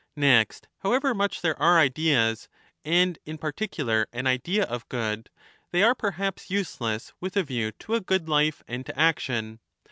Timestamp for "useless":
6.49-7.13